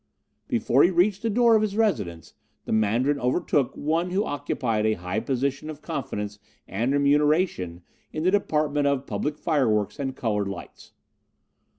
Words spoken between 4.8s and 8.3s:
a high position of confidence and remuneration in